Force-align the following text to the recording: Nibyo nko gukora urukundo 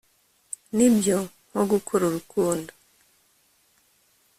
Nibyo 0.75 1.17
nko 1.49 1.63
gukora 1.71 2.03
urukundo 2.09 2.71